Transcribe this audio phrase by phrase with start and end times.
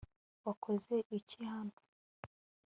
[0.45, 1.77] wakoze iki hano